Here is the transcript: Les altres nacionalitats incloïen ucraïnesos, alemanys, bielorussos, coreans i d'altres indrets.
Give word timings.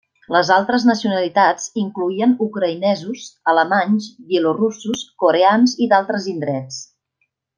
Les 0.35 0.47
altres 0.53 0.85
nacionalitats 0.91 1.67
incloïen 1.81 2.33
ucraïnesos, 2.45 3.27
alemanys, 3.55 4.09
bielorussos, 4.33 5.05
coreans 5.25 5.77
i 5.87 5.91
d'altres 5.93 6.29
indrets. 6.35 6.83